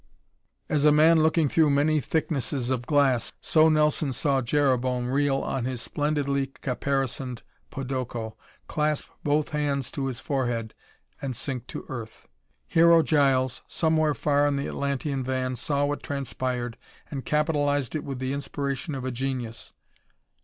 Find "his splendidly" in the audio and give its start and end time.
5.65-6.47